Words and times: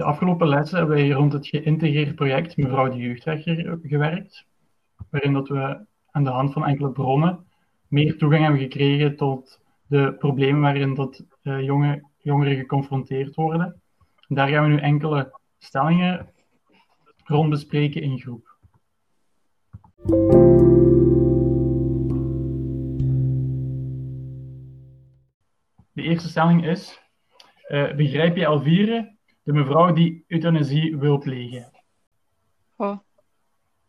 De 0.00 0.06
afgelopen 0.06 0.48
lessen 0.48 0.78
hebben 0.78 0.96
wij 0.96 1.10
rond 1.10 1.32
het 1.32 1.46
geïntegreerd 1.46 2.14
project 2.14 2.56
Mevrouw 2.56 2.88
de 2.88 2.96
Jeugdrechter 2.96 3.78
gewerkt, 3.82 4.46
waarin 5.10 5.32
dat 5.32 5.48
we 5.48 5.86
aan 6.10 6.24
de 6.24 6.30
hand 6.30 6.52
van 6.52 6.66
enkele 6.66 6.90
bronnen 6.90 7.46
meer 7.88 8.18
toegang 8.18 8.42
hebben 8.42 8.60
gekregen 8.60 9.16
tot 9.16 9.60
de 9.86 10.14
problemen 10.18 10.60
waarin 10.60 10.94
dat, 10.94 11.24
uh, 11.42 11.62
jonge, 11.62 12.04
jongeren 12.18 12.56
geconfronteerd 12.56 13.34
worden. 13.34 13.82
En 14.28 14.34
daar 14.34 14.48
gaan 14.48 14.62
we 14.62 14.68
nu 14.68 14.78
enkele 14.78 15.38
stellingen 15.58 16.28
rond 17.24 17.50
bespreken 17.50 18.02
in 18.02 18.18
groep. 18.18 18.56
De 25.92 26.02
eerste 26.02 26.28
stelling 26.28 26.66
is: 26.66 27.02
uh, 27.68 27.94
begrijp 27.94 28.36
je 28.36 28.44
Elvire, 28.44 29.18
de 29.52 29.58
mevrouw 29.58 29.92
die 29.92 30.24
euthanasie 30.26 30.96
wil 30.96 31.18
plegen? 31.18 31.70
Oh. 32.76 32.98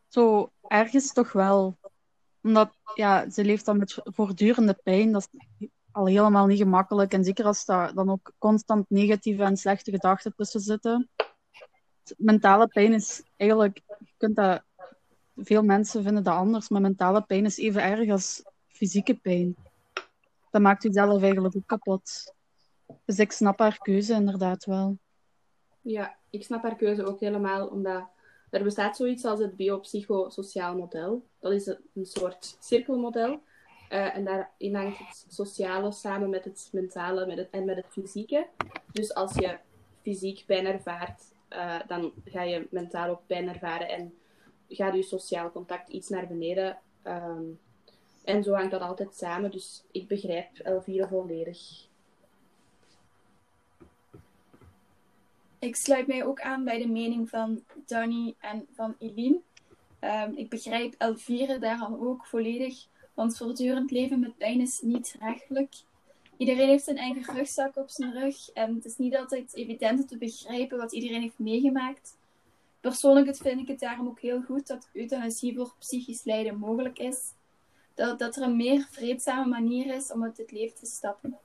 Zo 0.07 0.51
ergens 0.61 1.13
toch 1.13 1.31
wel. 1.31 1.77
Omdat 2.41 2.77
ja, 2.95 3.29
ze 3.29 3.43
leeft 3.43 3.65
dan 3.65 3.77
met 3.77 3.99
voortdurende 4.03 4.79
pijn. 4.83 5.11
Dat 5.11 5.29
is 5.31 5.67
al 5.91 6.05
helemaal 6.05 6.45
niet 6.45 6.57
gemakkelijk. 6.57 7.13
En 7.13 7.23
zeker 7.23 7.45
als 7.45 7.65
daar 7.65 7.93
dan 7.93 8.09
ook 8.09 8.33
constant 8.37 8.89
negatieve 8.89 9.43
en 9.43 9.57
slechte 9.57 9.91
gedachten 9.91 10.33
tussen 10.35 10.59
zitten. 10.59 11.09
Mentale 12.17 12.67
pijn 12.67 12.93
is 12.93 13.23
eigenlijk, 13.37 13.81
je 13.99 14.13
kunt 14.17 14.35
dat, 14.35 14.63
veel 15.35 15.63
mensen 15.63 16.03
vinden 16.03 16.23
dat 16.23 16.33
anders, 16.33 16.69
maar 16.69 16.81
mentale 16.81 17.21
pijn 17.21 17.45
is 17.45 17.57
even 17.57 17.83
erg 17.83 18.09
als 18.09 18.43
fysieke 18.67 19.15
pijn. 19.15 19.55
Dat 20.49 20.61
maakt 20.61 20.83
u 20.83 20.91
zelf 20.91 21.21
eigenlijk 21.21 21.55
ook 21.55 21.67
kapot. 21.67 22.33
Dus 23.05 23.19
ik 23.19 23.31
snap 23.31 23.59
haar 23.59 23.77
keuze 23.77 24.13
inderdaad 24.13 24.65
wel. 24.65 24.97
Ja, 25.81 26.15
ik 26.29 26.43
snap 26.43 26.61
haar 26.61 26.75
keuze 26.75 27.05
ook 27.05 27.19
helemaal, 27.19 27.67
omdat 27.67 28.03
er 28.49 28.63
bestaat 28.63 28.95
zoiets 28.95 29.25
als 29.25 29.39
het 29.39 29.55
biopsychosociaal 29.55 30.75
model. 30.75 31.25
Dat 31.39 31.51
is 31.51 31.67
een 31.67 32.05
soort 32.05 32.57
cirkelmodel. 32.59 33.41
Uh, 33.89 34.15
en 34.15 34.25
daarin 34.25 34.75
hangt 34.75 34.97
het 34.97 35.25
sociale 35.29 35.91
samen 35.91 36.29
met 36.29 36.43
het 36.43 36.69
mentale 36.71 37.25
met 37.25 37.37
het, 37.37 37.49
en 37.49 37.65
met 37.65 37.75
het 37.75 37.87
fysieke. 37.89 38.47
Dus 38.91 39.13
als 39.13 39.35
je 39.35 39.57
fysiek 40.01 40.43
pijn 40.45 40.65
ervaart, 40.65 41.21
uh, 41.49 41.79
dan 41.87 42.13
ga 42.25 42.41
je 42.43 42.67
mentaal 42.69 43.09
ook 43.09 43.21
pijn 43.25 43.49
ervaren 43.49 43.89
en 43.89 44.13
gaat 44.69 44.95
je 44.95 45.03
sociaal 45.03 45.51
contact 45.51 45.89
iets 45.89 46.09
naar 46.09 46.27
beneden. 46.27 46.77
Um, 47.03 47.59
en 48.23 48.43
zo 48.43 48.53
hangt 48.53 48.71
dat 48.71 48.81
altijd 48.81 49.15
samen. 49.15 49.51
Dus 49.51 49.83
ik 49.91 50.07
begrijp 50.07 50.57
Elvire 50.57 51.07
volledig. 51.07 51.89
Ik 55.61 55.75
sluit 55.75 56.07
mij 56.07 56.25
ook 56.25 56.41
aan 56.41 56.63
bij 56.63 56.77
de 56.77 56.87
mening 56.87 57.29
van 57.29 57.63
Danny 57.85 58.35
en 58.39 58.67
van 58.73 58.95
Eline. 58.99 59.39
Um, 59.99 60.33
ik 60.35 60.49
begrijp 60.49 60.95
Elvire 60.97 61.59
daarom 61.59 62.07
ook 62.07 62.25
volledig, 62.25 62.85
want 63.13 63.37
voortdurend 63.37 63.91
leven 63.91 64.19
met 64.19 64.37
pijn 64.37 64.61
is 64.61 64.81
niet 64.81 65.15
rechtelijk. 65.19 65.73
Iedereen 66.37 66.67
heeft 66.67 66.83
zijn 66.83 66.97
eigen 66.97 67.35
rugzak 67.35 67.75
op 67.75 67.89
zijn 67.89 68.13
rug 68.13 68.51
en 68.51 68.75
het 68.75 68.85
is 68.85 68.97
niet 68.97 69.15
altijd 69.15 69.55
evident 69.55 69.99
om 69.99 70.05
te 70.07 70.17
begrijpen 70.17 70.77
wat 70.77 70.93
iedereen 70.93 71.21
heeft 71.21 71.39
meegemaakt. 71.39 72.17
Persoonlijk 72.79 73.35
vind 73.35 73.61
ik 73.61 73.67
het 73.67 73.79
daarom 73.79 74.07
ook 74.07 74.19
heel 74.19 74.41
goed 74.41 74.67
dat 74.67 74.89
euthanasie 74.93 75.55
voor 75.55 75.73
psychisch 75.79 76.23
lijden 76.23 76.57
mogelijk 76.57 76.99
is. 76.99 77.33
Dat, 77.93 78.19
dat 78.19 78.35
er 78.35 78.43
een 78.43 78.55
meer 78.55 78.87
vreedzame 78.91 79.49
manier 79.49 79.95
is 79.95 80.11
om 80.11 80.23
uit 80.23 80.37
het 80.37 80.51
leven 80.51 80.77
te 80.77 80.85
stappen. 80.85 81.37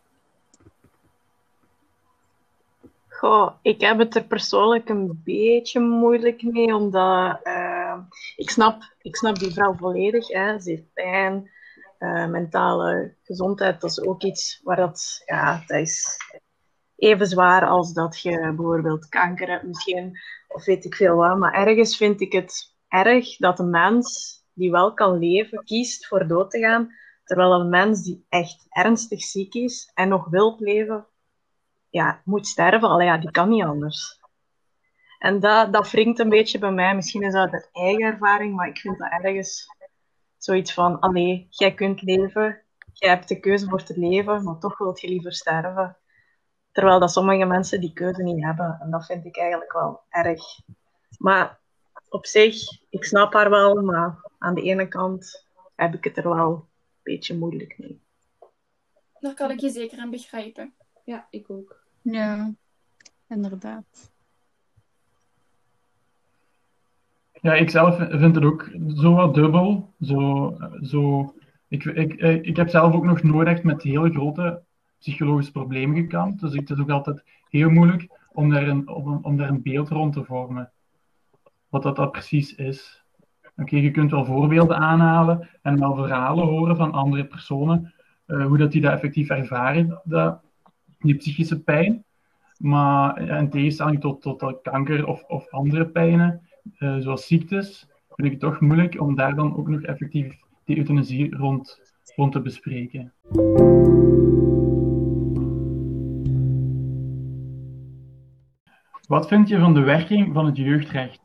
Goh, 3.08 3.50
ik 3.62 3.80
heb 3.80 3.98
het 3.98 4.14
er 4.14 4.24
persoonlijk 4.24 4.88
een 4.88 5.20
beetje 5.24 5.80
moeilijk 5.80 6.42
mee, 6.42 6.74
omdat 6.74 7.40
uh, 7.44 7.98
ik, 8.36 8.50
snap, 8.50 8.94
ik 9.00 9.16
snap 9.16 9.38
die 9.38 9.52
vrouw 9.52 9.74
volledig. 9.74 10.28
Hè. 10.28 10.60
Ze 10.60 10.70
heeft 10.70 10.92
pijn, 10.92 11.50
uh, 11.98 12.26
mentale 12.26 13.14
gezondheid, 13.22 13.80
dat 13.80 13.90
is 13.90 14.00
ook 14.00 14.22
iets 14.22 14.60
waar 14.62 14.76
dat, 14.76 15.22
ja, 15.26 15.62
dat 15.66 15.80
is 15.80 16.18
even 16.96 17.26
zwaar 17.26 17.66
als 17.66 17.92
dat 17.92 18.20
je 18.20 18.38
bijvoorbeeld 18.56 19.08
kanker 19.08 19.48
hebt 19.48 19.66
misschien, 19.66 20.18
of 20.48 20.64
weet 20.64 20.84
ik 20.84 20.94
veel 20.94 21.16
wat. 21.16 21.38
Maar 21.38 21.52
ergens 21.52 21.96
vind 21.96 22.20
ik 22.20 22.32
het 22.32 22.74
erg 22.88 23.36
dat 23.36 23.58
een 23.58 23.70
mens 23.70 24.34
die 24.52 24.70
wel 24.70 24.94
kan 24.94 25.18
leven, 25.18 25.64
kiest 25.64 26.06
voor 26.06 26.26
dood 26.26 26.50
te 26.50 26.58
gaan, 26.58 26.94
terwijl 27.24 27.52
een 27.52 27.68
mens 27.68 28.02
die 28.02 28.26
echt 28.28 28.66
ernstig 28.68 29.22
ziek 29.22 29.54
is 29.54 29.90
en 29.94 30.08
nog 30.08 30.28
wil 30.28 30.56
leven, 30.58 31.06
ja, 31.96 32.20
moet 32.24 32.46
sterven. 32.46 32.88
Allee, 32.88 33.06
ja, 33.06 33.18
die 33.18 33.30
kan 33.30 33.48
niet 33.48 33.64
anders. 33.64 34.20
En 35.18 35.40
dat, 35.40 35.72
dat 35.72 35.90
wringt 35.90 36.18
een 36.18 36.28
beetje 36.28 36.58
bij 36.58 36.70
mij. 36.70 36.94
Misschien 36.94 37.22
is 37.22 37.32
dat 37.32 37.52
een 37.52 37.68
eigen 37.72 38.04
ervaring, 38.04 38.54
maar 38.54 38.68
ik 38.68 38.78
vind 38.78 38.98
dat 38.98 39.10
ergens 39.10 39.66
zoiets 40.36 40.72
van, 40.72 41.00
allee, 41.00 41.46
jij 41.50 41.74
kunt 41.74 42.02
leven, 42.02 42.62
jij 42.92 43.10
hebt 43.10 43.28
de 43.28 43.40
keuze 43.40 43.68
voor 43.68 43.82
te 43.82 43.98
leven, 43.98 44.44
maar 44.44 44.58
toch 44.58 44.78
wilt 44.78 45.00
je 45.00 45.08
liever 45.08 45.32
sterven. 45.32 45.96
Terwijl 46.72 47.00
dat 47.00 47.12
sommige 47.12 47.44
mensen 47.44 47.80
die 47.80 47.92
keuze 47.92 48.22
niet 48.22 48.44
hebben. 48.44 48.78
En 48.80 48.90
dat 48.90 49.06
vind 49.06 49.24
ik 49.24 49.36
eigenlijk 49.36 49.72
wel 49.72 50.00
erg. 50.08 50.42
Maar 51.18 51.58
op 52.08 52.26
zich, 52.26 52.56
ik 52.90 53.04
snap 53.04 53.32
haar 53.32 53.50
wel, 53.50 53.82
maar 53.82 54.30
aan 54.38 54.54
de 54.54 54.62
ene 54.62 54.88
kant 54.88 55.46
heb 55.76 55.94
ik 55.94 56.04
het 56.04 56.16
er 56.16 56.28
wel 56.28 56.52
een 56.52 56.64
beetje 57.02 57.36
moeilijk 57.36 57.78
mee. 57.78 58.00
Daar 59.20 59.34
kan 59.34 59.50
ik 59.50 59.60
je 59.60 59.70
zeker 59.70 59.98
aan 59.98 60.10
begrijpen. 60.10 60.74
Ja, 61.04 61.26
ik 61.30 61.50
ook. 61.50 61.85
Ja, 62.10 62.54
inderdaad. 63.28 64.12
Ja, 67.40 67.54
ik 67.54 67.70
zelf 67.70 67.96
vind 67.96 68.34
het 68.34 68.44
ook 68.44 68.70
zo 68.94 69.14
wat 69.14 69.34
dubbel. 69.34 69.94
Zo, 70.00 70.56
zo, 70.82 71.34
ik, 71.68 71.84
ik, 71.84 72.14
ik 72.42 72.56
heb 72.56 72.68
zelf 72.68 72.94
ook 72.94 73.04
nog 73.04 73.22
nooit 73.22 73.48
echt 73.48 73.62
met 73.62 73.82
hele 73.82 74.10
grote 74.10 74.62
psychologische 74.98 75.52
problemen 75.52 75.96
gekampt. 75.96 76.40
Dus 76.40 76.54
het 76.54 76.70
is 76.70 76.78
ook 76.78 76.90
altijd 76.90 77.22
heel 77.48 77.70
moeilijk 77.70 78.08
om 78.32 78.50
daar 78.50 78.68
een, 78.68 78.88
om, 78.88 79.18
om 79.22 79.36
daar 79.36 79.48
een 79.48 79.62
beeld 79.62 79.88
rond 79.88 80.12
te 80.12 80.24
vormen. 80.24 80.70
Wat 81.68 81.82
dat, 81.82 81.96
dat 81.96 82.12
precies 82.12 82.54
is. 82.54 83.04
Oké, 83.56 83.76
je 83.76 83.90
kunt 83.90 84.10
wel 84.10 84.24
voorbeelden 84.24 84.76
aanhalen 84.76 85.48
en 85.62 85.78
wel 85.78 85.94
verhalen 85.94 86.46
horen 86.46 86.76
van 86.76 86.92
andere 86.92 87.26
personen, 87.26 87.94
uh, 88.26 88.46
hoe 88.46 88.58
dat 88.58 88.72
die 88.72 88.80
dat 88.80 88.92
effectief 88.92 89.28
ervaren, 89.28 90.00
dat, 90.04 90.44
die 91.06 91.16
psychische 91.16 91.62
pijn. 91.62 92.04
Maar 92.56 93.20
in 93.20 93.50
tegenstelling 93.50 94.00
tot, 94.00 94.22
tot 94.22 94.60
kanker 94.62 95.06
of, 95.06 95.22
of 95.22 95.50
andere 95.50 95.86
pijnen, 95.86 96.40
uh, 96.78 96.96
zoals 96.98 97.26
ziektes, 97.26 97.86
vind 98.08 98.26
ik 98.26 98.30
het 98.30 98.40
toch 98.40 98.60
moeilijk 98.60 99.00
om 99.00 99.14
daar 99.14 99.34
dan 99.34 99.56
ook 99.56 99.68
nog 99.68 99.82
effectief 99.82 100.36
die 100.64 100.76
euthanasie 100.76 101.36
rond, 101.36 101.80
rond 102.14 102.32
te 102.32 102.40
bespreken. 102.40 103.12
Wat 109.08 109.28
vind 109.28 109.48
je 109.48 109.58
van 109.58 109.74
de 109.74 109.80
werking 109.80 110.34
van 110.34 110.46
het 110.46 110.56
jeugdrecht? 110.56 111.20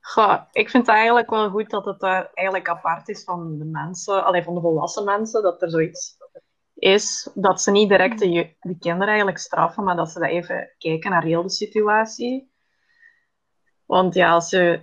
Goh, 0.00 0.40
ik 0.52 0.70
vind 0.70 0.86
het 0.86 0.96
eigenlijk 0.96 1.30
wel 1.30 1.50
goed 1.50 1.70
dat 1.70 1.84
het 1.84 2.02
uh, 2.02 2.20
eigenlijk 2.34 2.68
apart 2.68 3.08
is 3.08 3.24
van 3.24 3.58
de 3.58 3.64
mensen, 3.64 4.24
alleen 4.24 4.44
van 4.44 4.54
de 4.54 4.60
volwassen 4.60 5.04
mensen, 5.04 5.42
dat 5.42 5.62
er 5.62 5.70
zoiets 5.70 6.16
is. 6.84 7.30
Dat 7.34 7.62
ze 7.62 7.70
niet 7.70 7.88
direct 7.88 8.18
de, 8.18 8.54
de 8.60 8.78
kinderen 8.78 9.08
eigenlijk 9.08 9.38
straffen, 9.38 9.84
maar 9.84 9.96
dat 9.96 10.10
ze 10.10 10.18
dat 10.18 10.28
even 10.28 10.70
kijken 10.78 11.10
naar 11.10 11.24
heel 11.24 11.42
de 11.42 11.50
situatie. 11.50 12.50
Want 13.84 14.14
ja, 14.14 14.32
als 14.32 14.48
ze 14.48 14.80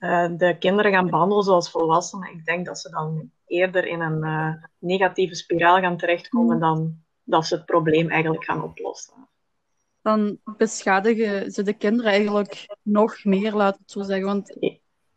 uh, 0.00 0.28
de 0.36 0.56
kinderen 0.58 0.92
gaan 0.92 1.10
behandelen 1.10 1.44
zoals 1.44 1.70
volwassenen, 1.70 2.32
ik 2.32 2.44
denk 2.44 2.66
dat 2.66 2.78
ze 2.78 2.90
dan 2.90 3.30
eerder 3.46 3.86
in 3.86 4.00
een 4.00 4.24
uh, 4.24 4.64
negatieve 4.78 5.34
spiraal 5.34 5.80
gaan 5.80 5.96
terechtkomen 5.96 6.60
dan 6.60 7.02
dat 7.22 7.46
ze 7.46 7.54
het 7.54 7.66
probleem 7.66 8.10
eigenlijk 8.10 8.44
gaan 8.44 8.62
oplossen 8.62 9.28
dan 10.04 10.38
beschadigen 10.56 11.50
ze 11.50 11.62
de 11.62 11.72
kinderen 11.72 12.12
eigenlijk 12.12 12.76
nog 12.82 13.24
meer, 13.24 13.52
laat 13.54 13.78
het 13.78 13.90
zo 13.90 14.02
zeggen. 14.02 14.26
Want 14.26 14.56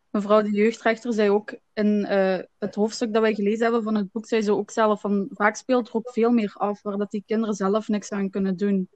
mevrouw 0.09 0.41
de 0.41 0.51
jeugdrechter 0.51 1.13
zei 1.13 1.29
ook 1.29 1.55
in 1.73 2.05
uh, 2.09 2.39
het 2.57 2.75
hoofdstuk 2.75 3.13
dat 3.13 3.21
wij 3.21 3.33
gelezen 3.33 3.63
hebben 3.63 3.83
van 3.83 3.95
het 3.95 4.11
boek, 4.11 4.27
zei 4.27 4.41
ze 4.41 4.53
ook 4.53 4.71
zelf 4.71 5.01
van 5.01 5.27
vaak 5.29 5.55
speelt 5.55 5.87
er 5.87 5.95
ook 5.95 6.11
veel 6.11 6.31
meer 6.31 6.53
af 6.53 6.81
waar 6.81 6.97
dat 6.97 7.11
die 7.11 7.23
kinderen 7.25 7.55
zelf 7.55 7.87
niks 7.87 8.11
aan 8.11 8.29
kunnen 8.29 8.57
doen. 8.57 8.89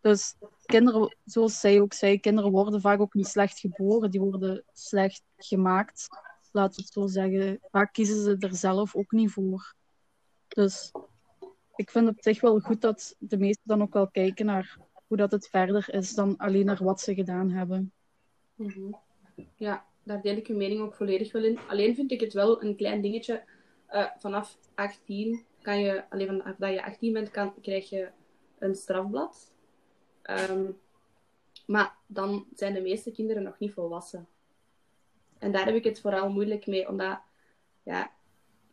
Dus 0.00 0.34
kinderen, 0.64 1.16
zoals 1.24 1.60
zij 1.60 1.80
ook 1.80 1.92
zei, 1.92 2.20
kinderen 2.20 2.50
worden 2.50 2.80
vaak 2.80 3.00
ook 3.00 3.14
niet 3.14 3.26
slecht 3.26 3.58
geboren, 3.58 4.10
die 4.10 4.20
worden 4.20 4.64
slecht 4.72 5.22
gemaakt, 5.36 6.08
laat 6.52 6.76
het 6.76 6.88
zo 6.88 7.06
zeggen. 7.06 7.58
Vaak 7.70 7.92
kiezen 7.92 8.22
ze 8.22 8.36
er 8.38 8.54
zelf 8.54 8.94
ook 8.94 9.12
niet 9.12 9.30
voor. 9.30 9.74
Dus 10.48 10.92
ik 11.74 11.90
vind 11.90 12.06
het 12.06 12.16
op 12.16 12.22
zich 12.22 12.40
wel 12.40 12.60
goed 12.60 12.80
dat 12.80 13.16
de 13.18 13.38
meesten 13.38 13.68
dan 13.68 13.82
ook 13.82 13.92
wel 13.92 14.10
kijken 14.10 14.46
naar 14.46 14.78
hoe 15.06 15.16
dat 15.16 15.30
het 15.30 15.48
verder 15.48 15.94
is 15.94 16.14
dan 16.14 16.36
alleen 16.36 16.66
naar 16.66 16.84
wat 16.84 17.00
ze 17.00 17.14
gedaan 17.14 17.50
hebben. 17.50 17.92
Mhm. 18.54 18.92
Ja, 19.54 19.84
daar 20.02 20.22
deel 20.22 20.36
ik 20.36 20.46
uw 20.46 20.56
mening 20.56 20.80
ook 20.80 20.94
volledig 20.94 21.32
wel 21.32 21.44
in. 21.44 21.58
Alleen 21.68 21.94
vind 21.94 22.10
ik 22.10 22.20
het 22.20 22.32
wel 22.32 22.62
een 22.62 22.76
klein 22.76 23.00
dingetje. 23.00 23.42
Uh, 23.90 24.06
vanaf 24.18 24.58
18 24.74 25.44
kan 25.62 25.80
je, 25.80 26.10
alleen 26.10 26.26
vanaf 26.26 26.56
dat 26.56 26.72
je 26.72 26.84
18 26.84 27.12
bent, 27.12 27.30
kan, 27.30 27.60
krijg 27.60 27.90
je 27.90 28.08
een 28.58 28.74
strafblad. 28.74 29.52
Um, 30.50 30.78
Maar 31.66 31.96
dan 32.06 32.46
zijn 32.54 32.74
de 32.74 32.80
meeste 32.80 33.10
kinderen 33.10 33.42
nog 33.42 33.58
niet 33.58 33.72
volwassen. 33.72 34.28
En 35.38 35.52
daar 35.52 35.64
heb 35.64 35.74
ik 35.74 35.84
het 35.84 36.00
vooral 36.00 36.30
moeilijk 36.30 36.66
mee, 36.66 36.88
omdat 36.88 37.20
ja, 37.82 38.12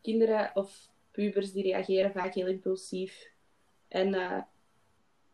kinderen 0.02 0.52
of 0.54 0.90
pubers 1.12 1.52
die 1.52 1.64
reageren 1.64 2.12
vaak 2.12 2.34
heel 2.34 2.48
impulsief. 2.48 3.32
En 3.88 4.14
uh, 4.14 4.42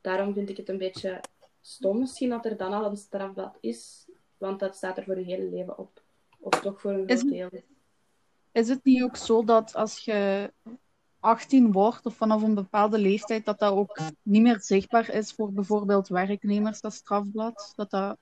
daarom 0.02 0.34
vind 0.34 0.50
ik 0.50 0.58
het 0.58 0.70
een 0.70 0.78
beetje 0.78 1.22
stom 1.62 2.00
misschien 2.00 2.30
dat 2.30 2.46
er 2.46 2.58
dan 2.58 2.74
al 2.74 2.86
een 2.86 2.98
strafblad 2.98 3.58
is, 3.60 4.08
want 4.44 4.60
dat 4.60 4.76
staat 4.76 4.98
er 4.98 5.04
voor 5.04 5.20
je 5.20 5.26
hele 5.26 5.50
leven 5.50 5.78
op. 5.78 6.02
Of 6.40 6.60
toch 6.60 6.82
voor 6.82 6.92
een 6.92 7.10
groot 7.10 7.30
deel. 7.30 7.50
Is 8.52 8.70
het 8.70 8.84
niet 8.84 9.04
ook 9.04 9.16
zo 9.16 9.44
dat 9.44 9.76
als 9.76 10.00
je 10.00 10.52
18 11.20 11.72
wordt 11.72 12.06
of 12.06 12.16
vanaf 12.16 12.42
een 12.42 12.54
bepaalde 12.54 12.98
leeftijd, 12.98 13.46
dat 13.46 13.60
dat 13.60 13.74
ook 13.74 14.00
niet 14.22 14.42
meer 14.42 14.60
zichtbaar 14.62 15.10
is 15.10 15.32
voor 15.32 15.54
bijvoorbeeld 15.54 16.08
werknemers, 16.08 16.82
dat 16.82 16.94
strafblad? 16.94 17.74
Dat 17.76 17.90
dat 17.90 18.18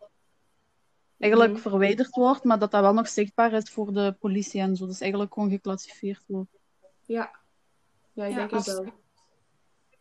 eigenlijk 1.18 1.52
mhm. 1.52 1.62
verwijderd 1.62 2.16
wordt, 2.16 2.44
maar 2.44 2.60
dat 2.60 2.72
dat 2.72 2.82
wel 2.82 2.94
nog 2.94 3.08
zichtbaar 3.08 3.54
is 3.54 3.70
voor 3.70 3.94
de 3.94 4.16
politie 4.20 4.62
en 4.62 4.76
zo. 4.76 4.86
Dus 4.86 5.02
eigenlijk 5.02 5.34
gewoon 5.34 5.50
geclassificeerd 5.50 6.24
wordt. 6.28 6.58
Ja, 7.06 7.32
ja 8.14 8.26
ik 8.26 8.36
denk 8.36 8.52
het 8.52 8.66
wel. 8.66 8.86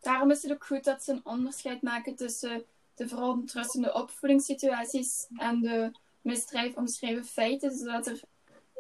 Daarom 0.01 0.31
is 0.31 0.43
het 0.43 0.53
ook 0.53 0.65
goed 0.67 0.85
dat 0.85 1.03
ze 1.03 1.13
een 1.13 1.25
onderscheid 1.25 1.83
maken 1.83 2.15
tussen 2.15 2.65
de 2.95 3.09
verontrustende 3.09 3.95
opvoedingssituaties 3.95 5.27
en 5.37 5.61
de 5.61 5.93
misdrijf 6.23 6.77
omschreven 6.77 7.25
feiten, 7.25 7.77
zodat 7.77 8.07
er 8.07 8.21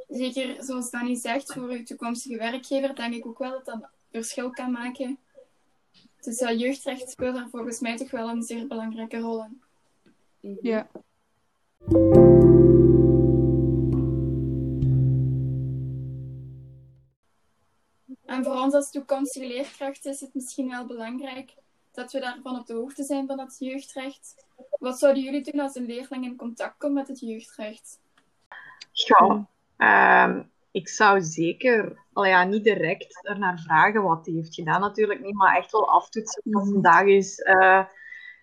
zeker, 0.09 0.65
zoals 0.65 0.91
Danny 0.91 1.15
zegt, 1.15 1.53
voor 1.53 1.69
uw 1.69 1.83
toekomstige 1.83 2.37
werkgever, 2.37 2.95
denk 2.95 3.15
ik 3.15 3.27
ook 3.27 3.39
wel 3.39 3.51
dat 3.51 3.65
dat 3.65 3.89
verschil 4.11 4.51
kan 4.51 4.71
maken. 4.71 5.19
Dus 6.21 6.41
uh, 6.41 6.59
jeugdrecht 6.59 7.11
speelt 7.11 7.35
daar 7.35 7.49
volgens 7.51 7.81
mij 7.81 7.97
toch 7.97 8.11
wel 8.11 8.29
een 8.29 8.43
zeer 8.43 8.67
belangrijke 8.67 9.19
rol 9.19 9.45
in. 9.45 10.59
Ja. 10.63 10.91
En 18.25 18.45
voor 18.45 18.61
ons 18.61 18.75
als 18.75 18.91
toekomstige 18.91 19.47
leerkrachten 19.47 20.11
is 20.11 20.21
het 20.21 20.35
misschien 20.35 20.69
wel 20.69 20.87
belangrijk 20.87 21.55
dat 22.01 22.13
we 22.13 22.21
daarvan 22.21 22.59
op 22.59 22.67
de 22.67 22.75
hoogte 22.75 23.05
zijn 23.05 23.27
van 23.27 23.41
het 23.41 23.57
jeugdrecht. 23.59 24.47
Wat 24.79 24.99
zouden 24.99 25.23
jullie 25.23 25.43
doen 25.43 25.61
als 25.61 25.75
een 25.75 25.87
leerling 25.87 26.25
in 26.25 26.37
contact 26.37 26.79
komt 26.79 26.95
met 26.95 27.09
het 27.09 27.21
jeugdrecht? 27.21 28.01
Ja, 28.93 29.49
ehm, 29.77 30.43
ik 30.71 30.89
zou 30.89 31.21
zeker, 31.23 32.05
al 32.13 32.25
ja, 32.25 32.45
niet 32.45 32.65
direct 32.65 33.27
ernaar 33.27 33.59
vragen 33.59 34.03
wat 34.03 34.27
hij 34.27 34.35
heeft 34.35 34.55
gedaan, 34.55 34.81
natuurlijk 34.81 35.21
niet, 35.21 35.35
maar 35.35 35.57
echt 35.57 35.73
wel 35.73 35.89
aftoetsen. 35.89 36.43
Als 36.53 36.69
vandaag 36.71 37.05
is 37.05 37.39
uh, 37.39 37.85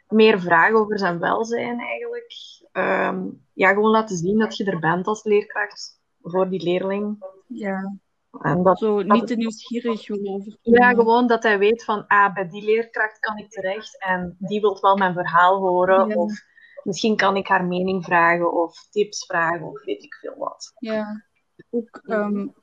meer 0.09 0.39
vragen 0.39 0.75
over 0.75 0.99
zijn 0.99 1.19
welzijn 1.19 1.79
eigenlijk. 1.79 2.33
Ehm, 2.71 3.27
ja, 3.53 3.69
gewoon 3.69 3.91
laten 3.91 4.17
zien 4.17 4.39
dat 4.39 4.57
je 4.57 4.65
er 4.65 4.79
bent 4.79 5.07
als 5.07 5.23
leerkracht 5.23 6.01
voor 6.21 6.49
die 6.49 6.63
leerling. 6.63 7.25
Ja. 7.47 7.97
En 8.41 8.63
dat, 8.63 8.79
Zo 8.79 9.01
niet 9.01 9.27
te 9.27 9.35
nieuwsgierig 9.35 10.09
over. 10.09 10.57
Ja, 10.61 10.89
gewoon 10.89 11.27
dat 11.27 11.43
hij 11.43 11.59
weet 11.59 11.83
van, 11.83 12.07
ah, 12.07 12.33
bij 12.33 12.47
die 12.47 12.63
leerkracht 12.63 13.19
kan 13.19 13.37
ik 13.37 13.49
terecht 13.49 14.03
en 14.03 14.35
die 14.39 14.61
wil 14.61 14.77
wel 14.81 14.97
mijn 14.97 15.13
verhaal 15.13 15.59
horen. 15.59 16.15
Of 16.15 16.43
misschien 16.83 17.15
kan 17.15 17.35
ik 17.35 17.47
haar 17.47 17.65
mening 17.65 18.03
vragen 18.05 18.53
of 18.53 18.87
tips 18.89 19.25
vragen 19.25 19.67
of 19.67 19.83
weet 19.83 20.03
ik 20.03 20.13
veel 20.13 20.35
wat. 20.37 20.73
Ja, 20.79 21.25
ook 21.69 22.01
um, 22.03 22.53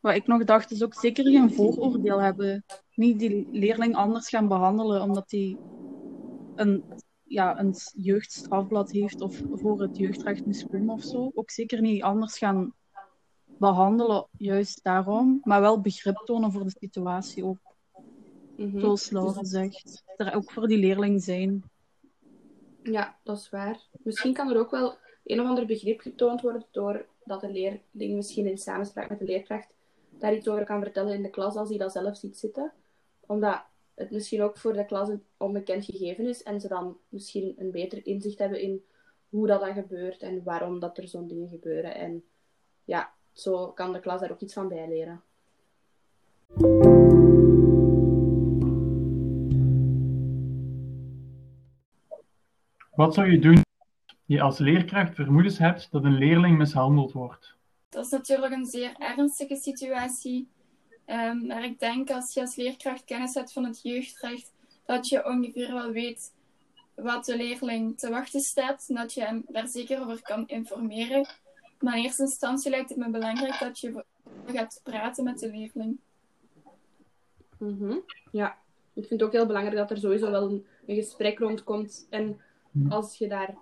wat 0.00 0.14
ik 0.14 0.26
nog 0.26 0.44
dacht 0.44 0.70
is 0.70 0.82
ook 0.82 0.94
zeker 0.94 1.24
geen 1.24 1.52
vooroordeel 1.52 2.20
hebben. 2.20 2.64
Niet 2.94 3.18
die 3.18 3.48
leerling 3.50 3.94
anders 3.94 4.28
gaan 4.28 4.48
behandelen 4.48 5.02
omdat 5.02 5.30
hij 5.30 5.56
een, 6.54 6.84
ja, 7.22 7.58
een 7.58 7.74
jeugdstrafblad 7.94 8.90
heeft 8.90 9.20
of 9.20 9.40
voor 9.52 9.80
het 9.80 9.96
jeugdrecht 9.96 10.46
mislukt 10.46 10.88
of 10.88 11.02
zo. 11.02 11.30
Ook 11.34 11.50
zeker 11.50 11.80
niet 11.80 12.02
anders 12.02 12.38
gaan 12.38 12.74
behandelen, 13.62 14.26
juist 14.38 14.84
daarom. 14.84 15.40
Maar 15.42 15.60
wel 15.60 15.80
begrip 15.80 16.16
tonen 16.24 16.52
voor 16.52 16.64
de 16.64 16.76
situatie 16.78 17.44
ook. 17.44 17.58
Mm 18.56 18.80
Zoals 18.80 19.10
Laura 19.10 19.44
zegt. 19.44 20.02
Er 20.16 20.34
ook 20.34 20.50
voor 20.50 20.66
die 20.66 20.78
leerling 20.78 21.22
zijn. 21.22 21.62
Ja, 22.82 23.18
dat 23.22 23.38
is 23.38 23.50
waar. 23.50 23.80
Misschien 24.02 24.32
kan 24.32 24.50
er 24.50 24.58
ook 24.58 24.70
wel 24.70 24.96
een 25.24 25.40
of 25.40 25.46
ander 25.46 25.66
begrip 25.66 26.00
getoond 26.00 26.40
worden 26.40 26.66
doordat 26.70 27.40
de 27.40 27.50
leerling 27.50 28.16
misschien 28.16 28.46
in 28.46 28.58
samenspraak 28.58 29.08
met 29.08 29.18
de 29.18 29.24
leerkracht 29.24 29.74
daar 30.18 30.34
iets 30.34 30.48
over 30.48 30.64
kan 30.64 30.82
vertellen 30.82 31.14
in 31.14 31.22
de 31.22 31.30
klas 31.30 31.56
als 31.56 31.68
hij 31.68 31.78
dat 31.78 31.92
zelf 31.92 32.16
ziet 32.16 32.38
zitten. 32.38 32.72
Omdat 33.20 33.62
het 33.94 34.10
misschien 34.10 34.42
ook 34.42 34.56
voor 34.56 34.72
de 34.72 34.84
klas 34.84 35.08
een 35.08 35.24
onbekend 35.36 35.84
gegeven 35.84 36.26
is 36.26 36.42
en 36.42 36.60
ze 36.60 36.68
dan 36.68 36.96
misschien 37.08 37.54
een 37.58 37.70
beter 37.70 38.06
inzicht 38.06 38.38
hebben 38.38 38.60
in 38.60 38.84
hoe 39.28 39.46
dat 39.46 39.60
dan 39.60 39.74
gebeurt 39.74 40.22
en 40.22 40.42
waarom 40.42 40.80
dat 40.80 40.98
er 40.98 41.08
zo'n 41.08 41.28
dingen 41.28 41.48
gebeuren. 41.48 41.94
En 41.94 42.24
ja, 42.84 43.12
zo 43.32 43.72
kan 43.72 43.92
de 43.92 44.00
klas 44.00 44.20
daar 44.20 44.30
ook 44.30 44.40
iets 44.40 44.54
van 44.54 44.68
bijleren. 44.68 45.22
Wat 52.94 53.14
zou 53.14 53.30
je 53.30 53.38
doen 53.38 53.54
als 53.54 53.64
je 54.24 54.40
als 54.40 54.58
leerkracht 54.58 55.14
vermoedens 55.14 55.58
hebt 55.58 55.88
dat 55.90 56.04
een 56.04 56.18
leerling 56.18 56.58
mishandeld 56.58 57.12
wordt? 57.12 57.54
Dat 57.88 58.04
is 58.04 58.10
natuurlijk 58.10 58.52
een 58.52 58.66
zeer 58.66 58.94
ernstige 58.98 59.56
situatie. 59.56 60.48
Um, 61.06 61.46
maar 61.46 61.64
ik 61.64 61.78
denk 61.78 62.10
als 62.10 62.34
je 62.34 62.40
als 62.40 62.56
leerkracht 62.56 63.04
kennis 63.04 63.34
hebt 63.34 63.52
van 63.52 63.64
het 63.64 63.80
jeugdrecht, 63.82 64.52
dat 64.86 65.08
je 65.08 65.26
ongeveer 65.26 65.72
wel 65.72 65.90
weet 65.90 66.32
wat 66.94 67.24
de 67.24 67.36
leerling 67.36 67.98
te 67.98 68.10
wachten 68.10 68.40
staat 68.40 68.84
en 68.88 68.94
dat 68.94 69.12
je 69.12 69.24
hem 69.24 69.44
daar 69.48 69.68
zeker 69.68 70.00
over 70.00 70.22
kan 70.22 70.48
informeren. 70.48 71.26
Maar 71.82 71.96
in 71.96 72.04
eerste 72.04 72.22
instantie 72.22 72.70
lijkt 72.70 72.88
het 72.88 72.98
me 72.98 73.10
belangrijk 73.10 73.58
dat 73.58 73.80
je 73.80 74.04
gaat 74.46 74.80
praten 74.82 75.24
met 75.24 75.38
de 75.38 75.50
leerling. 75.50 75.98
Mm 77.58 78.04
Ja, 78.30 78.56
ik 78.92 79.06
vind 79.06 79.20
het 79.20 79.22
ook 79.22 79.32
heel 79.32 79.46
belangrijk 79.46 79.76
dat 79.76 79.90
er 79.90 79.98
sowieso 79.98 80.30
wel 80.30 80.50
een, 80.50 80.66
een 80.86 80.94
gesprek 80.94 81.38
rondkomt. 81.38 82.06
En 82.10 82.40
als 82.88 83.18
je 83.18 83.28
daar 83.28 83.54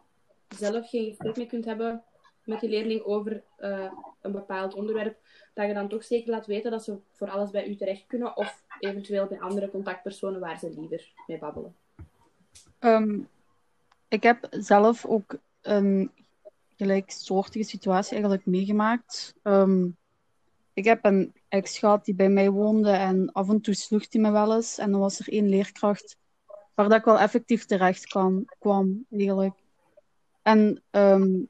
zelf 0.48 0.88
geen 0.88 1.04
gesprek 1.04 1.36
mee 1.36 1.46
kunt 1.46 1.64
hebben 1.64 2.02
met 2.44 2.60
die 2.60 2.70
leerling 2.70 3.02
over 3.02 3.42
uh, 3.58 3.92
een 4.20 4.32
bepaald 4.32 4.74
onderwerp, 4.74 5.18
dat 5.54 5.66
je 5.66 5.74
dan 5.74 5.88
toch 5.88 6.04
zeker 6.04 6.30
laat 6.30 6.46
weten 6.46 6.70
dat 6.70 6.84
ze 6.84 6.98
voor 7.12 7.30
alles 7.30 7.50
bij 7.50 7.68
u 7.68 7.76
terecht 7.76 8.06
kunnen 8.06 8.36
of 8.36 8.62
eventueel 8.80 9.26
bij 9.26 9.40
andere 9.40 9.70
contactpersonen 9.70 10.40
waar 10.40 10.58
ze 10.58 10.70
liever 10.70 11.12
mee 11.26 11.38
babbelen. 11.38 11.74
Um, 12.80 13.28
ik 14.08 14.22
heb 14.22 14.46
zelf 14.50 15.06
ook 15.06 15.38
een 15.60 16.10
gelijksoortige 16.80 17.64
situatie 17.64 18.12
eigenlijk 18.12 18.46
meegemaakt. 18.46 19.34
Um, 19.42 19.96
ik 20.72 20.84
heb 20.84 21.04
een 21.04 21.32
ex 21.48 21.78
gehad 21.78 22.04
die 22.04 22.14
bij 22.14 22.28
mij 22.28 22.50
woonde 22.50 22.90
en 22.90 23.32
af 23.32 23.48
en 23.48 23.60
toe 23.60 23.74
sloeg 23.74 24.06
hij 24.10 24.20
me 24.20 24.30
wel 24.30 24.54
eens. 24.54 24.78
En 24.78 24.90
dan 24.90 25.00
was 25.00 25.18
er 25.18 25.28
één 25.28 25.48
leerkracht 25.48 26.16
waar 26.74 26.88
dat 26.88 26.98
ik 26.98 27.04
wel 27.04 27.18
effectief 27.18 27.64
terecht 27.64 28.06
kwam, 28.06 28.44
kwam 28.58 29.04
eigenlijk. 29.10 29.54
En 30.42 30.82
um, 30.90 31.48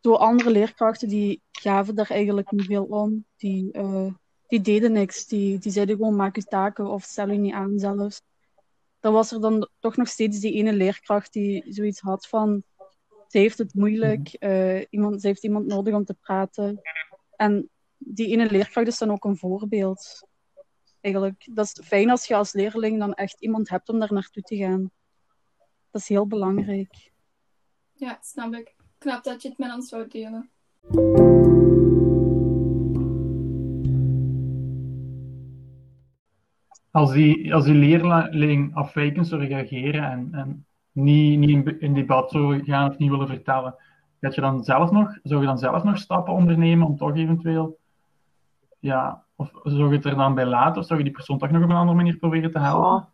zo 0.00 0.14
andere 0.14 0.50
leerkrachten 0.50 1.08
die 1.08 1.42
gaven 1.52 1.94
daar 1.94 2.10
eigenlijk 2.10 2.50
niet 2.50 2.66
veel 2.66 2.84
om. 2.84 3.24
Die, 3.36 3.68
uh, 3.72 4.12
die 4.48 4.60
deden 4.60 4.92
niks. 4.92 5.26
Die, 5.26 5.58
die 5.58 5.72
zeiden 5.72 5.96
gewoon 5.96 6.16
maak 6.16 6.36
je 6.36 6.44
taken 6.44 6.86
of 6.86 7.02
stel 7.02 7.30
je 7.30 7.38
niet 7.38 7.54
aan 7.54 7.78
zelfs. 7.78 8.22
Dan 9.00 9.12
was 9.12 9.32
er 9.32 9.40
dan 9.40 9.68
toch 9.78 9.96
nog 9.96 10.08
steeds 10.08 10.40
die 10.40 10.52
ene 10.52 10.72
leerkracht 10.72 11.32
die 11.32 11.64
zoiets 11.68 12.00
had 12.00 12.26
van 12.26 12.62
ze 13.34 13.40
heeft 13.40 13.58
het 13.58 13.74
moeilijk, 13.74 14.36
uh, 14.40 14.84
iemand, 14.90 15.20
ze 15.20 15.26
heeft 15.26 15.44
iemand 15.44 15.66
nodig 15.66 15.94
om 15.94 16.04
te 16.04 16.14
praten. 16.14 16.80
En 17.36 17.70
die 17.98 18.28
ene 18.28 18.50
leerkracht 18.50 18.86
is 18.86 18.98
dan 18.98 19.10
ook 19.10 19.24
een 19.24 19.36
voorbeeld. 19.36 20.28
Eigenlijk, 21.00 21.48
dat 21.50 21.64
is 21.64 21.86
fijn 21.86 22.10
als 22.10 22.26
je 22.26 22.34
als 22.34 22.52
leerling 22.52 22.98
dan 22.98 23.14
echt 23.14 23.40
iemand 23.40 23.68
hebt 23.68 23.88
om 23.88 23.98
daar 23.98 24.12
naartoe 24.12 24.42
te 24.42 24.56
gaan. 24.56 24.90
Dat 25.90 26.00
is 26.00 26.08
heel 26.08 26.26
belangrijk. 26.26 27.10
Ja, 27.92 28.18
snap 28.20 28.54
ik 28.54 28.74
knap 28.98 29.24
dat 29.24 29.42
je 29.42 29.48
het 29.48 29.58
met 29.58 29.74
ons 29.74 29.88
zou 29.88 30.08
delen. 30.08 30.50
Als 36.90 37.12
die, 37.12 37.54
als 37.54 37.64
die 37.64 37.74
leerling 37.74 38.74
afwijkend 38.74 39.26
zou 39.26 39.44
reageren 39.44 40.10
en, 40.10 40.28
en 40.32 40.66
niet, 40.94 41.38
niet 41.38 41.76
in, 41.78 41.94
debat 41.94 42.30
zou 42.30 42.64
gaan 42.64 42.90
of 42.90 42.98
niet 42.98 43.10
willen 43.10 43.26
vertellen, 43.26 43.74
dat 44.20 44.34
je 44.34 44.40
dan 44.40 44.64
zelf 44.64 44.90
nog, 44.90 45.18
zou 45.22 45.40
je 45.40 45.46
dan 45.46 45.58
zelf 45.58 45.82
nog 45.82 45.98
stappen 45.98 46.34
ondernemen 46.34 46.86
om 46.86 46.96
toch 46.96 47.16
eventueel, 47.16 47.78
ja, 48.80 49.24
of 49.36 49.50
zou 49.62 49.88
je 49.88 49.96
het 49.96 50.04
er 50.04 50.16
dan 50.16 50.34
bij 50.34 50.46
laten, 50.46 50.80
of 50.80 50.86
zou 50.86 50.98
je 50.98 51.04
die 51.04 51.14
persoon 51.14 51.38
toch 51.38 51.50
nog 51.50 51.62
op 51.62 51.68
een 51.68 51.76
andere 51.76 51.96
manier 51.96 52.16
proberen 52.16 52.50
te 52.50 52.58
helpen? 52.58 53.08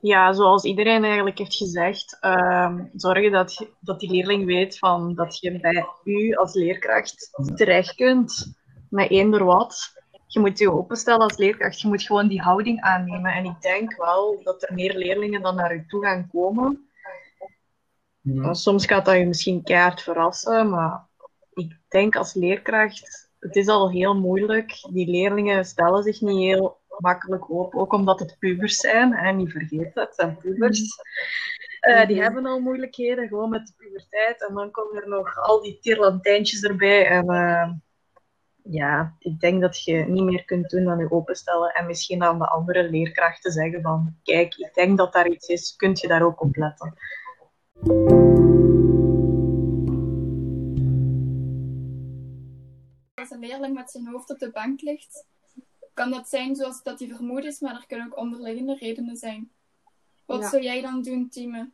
Ja, 0.00 0.32
zoals 0.32 0.64
iedereen 0.64 1.04
eigenlijk 1.04 1.38
heeft 1.38 1.56
gezegd, 1.56 2.18
uh, 2.20 2.74
zorgen 2.94 3.30
dat, 3.30 3.66
dat 3.80 4.00
die 4.00 4.10
leerling 4.10 4.44
weet 4.44 4.78
van, 4.78 5.14
dat 5.14 5.38
je 5.38 5.60
bij 5.60 5.86
u 6.04 6.34
als 6.34 6.54
leerkracht 6.54 7.30
terecht 7.54 7.94
kunt 7.94 8.56
met 8.90 9.10
eender 9.10 9.44
wat. 9.44 10.00
Je 10.26 10.40
moet 10.40 10.58
je 10.58 10.72
openstellen 10.72 11.20
als 11.20 11.36
leerkracht, 11.36 11.80
je 11.80 11.88
moet 11.88 12.02
gewoon 12.02 12.28
die 12.28 12.40
houding 12.40 12.80
aannemen. 12.80 13.32
En 13.32 13.44
ik 13.44 13.60
denk 13.60 13.96
wel 13.96 14.40
dat 14.42 14.62
er 14.62 14.74
meer 14.74 14.96
leerlingen 14.96 15.42
dan 15.42 15.54
naar 15.54 15.74
u 15.74 15.84
toe 15.86 16.04
gaan 16.04 16.28
komen. 16.32 16.88
Soms 18.50 18.86
gaat 18.86 19.04
dat 19.04 19.16
je 19.16 19.26
misschien 19.26 19.62
keihard 19.62 20.02
verrassen, 20.02 20.70
maar 20.70 21.06
ik 21.52 21.78
denk 21.88 22.16
als 22.16 22.34
leerkracht, 22.34 23.30
het 23.38 23.56
is 23.56 23.68
al 23.68 23.90
heel 23.90 24.14
moeilijk. 24.14 24.86
Die 24.92 25.10
leerlingen 25.10 25.64
stellen 25.64 26.02
zich 26.02 26.20
niet 26.20 26.38
heel 26.38 26.80
makkelijk 26.98 27.50
op, 27.50 27.74
ook 27.74 27.92
omdat 27.92 28.18
het 28.18 28.36
pubers 28.38 28.76
zijn. 28.76 29.14
Hè, 29.14 29.32
niet 29.32 29.50
vergeten, 29.50 30.02
het 30.02 30.14
zijn 30.14 30.36
pubers. 30.36 30.82
Eh, 31.80 32.06
die 32.06 32.16
Mhm. 32.16 32.24
hebben 32.24 32.46
al 32.46 32.60
moeilijkheden, 32.60 33.28
gewoon 33.28 33.50
met 33.50 33.66
de 33.66 33.72
puberteit. 33.76 34.48
En 34.48 34.54
dan 34.54 34.70
komen 34.70 35.02
er 35.02 35.08
nog 35.08 35.38
al 35.38 35.62
die 35.62 35.78
tierlantijntjes 35.80 36.62
erbij. 36.62 37.06
En 37.06 37.28
eh, 37.28 37.70
ja, 38.62 39.16
ik 39.18 39.40
denk 39.40 39.60
dat 39.60 39.84
je 39.84 39.94
niet 39.94 40.24
meer 40.24 40.44
kunt 40.44 40.70
doen 40.70 40.84
dan 40.84 40.98
je 40.98 41.10
openstellen. 41.10 41.74
En 41.74 41.86
misschien 41.86 42.22
aan 42.22 42.38
de 42.38 42.48
andere 42.48 42.90
leerkrachten 42.90 43.52
zeggen 43.52 43.82
van, 43.82 44.16
kijk, 44.22 44.54
ik 44.54 44.74
denk 44.74 44.98
dat 44.98 45.12
daar 45.12 45.28
iets 45.28 45.48
is, 45.48 45.76
kunt 45.76 46.00
je 46.00 46.08
daar 46.08 46.22
ook 46.22 46.40
op 46.42 46.56
letten. 46.56 46.94
Als 47.82 47.90
een 53.30 53.38
leerling 53.40 53.74
met 53.74 53.90
zijn 53.90 54.06
hoofd 54.06 54.30
op 54.30 54.38
de 54.38 54.50
bank 54.52 54.80
ligt, 54.80 55.26
kan 55.94 56.10
dat 56.10 56.28
zijn 56.28 56.54
zoals 56.54 56.82
dat 56.82 56.98
hij 56.98 57.08
vermoeid 57.08 57.44
is, 57.44 57.60
maar 57.60 57.74
er 57.74 57.84
kunnen 57.86 58.06
ook 58.06 58.18
onderliggende 58.18 58.76
redenen 58.80 59.16
zijn. 59.16 59.50
Wat 60.26 60.40
Ja. 60.40 60.48
zou 60.48 60.62
jij 60.62 60.82
dan 60.82 61.02
doen, 61.02 61.28
Tieme? 61.28 61.70